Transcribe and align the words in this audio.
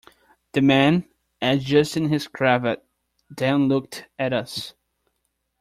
The 0.53 0.63
man, 0.63 1.07
adjusting 1.43 2.09
his 2.09 2.27
cravat, 2.27 2.83
then 3.29 3.67
looked 3.67 4.05
at 4.17 4.33
us. 4.33 4.73